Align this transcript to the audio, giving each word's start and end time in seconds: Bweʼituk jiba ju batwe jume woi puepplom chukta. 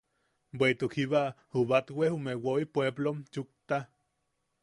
Bweʼituk 0.59 0.91
jiba 0.99 1.21
ju 1.55 1.61
batwe 1.71 2.03
jume 2.13 2.33
woi 2.45 2.63
puepplom 2.73 3.17
chukta. 3.33 3.79